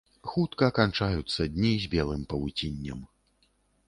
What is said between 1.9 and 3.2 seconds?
белым павуціннем.